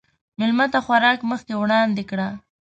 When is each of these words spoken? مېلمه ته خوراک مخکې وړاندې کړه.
مېلمه 0.39 0.65
ته 0.73 0.79
خوراک 0.85 1.19
مخکې 1.31 1.53
وړاندې 1.57 2.03
کړه. 2.09 2.27